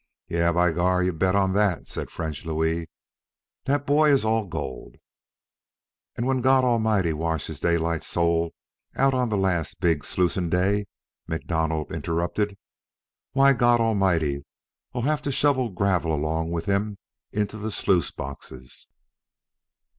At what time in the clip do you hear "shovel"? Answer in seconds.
15.31-15.69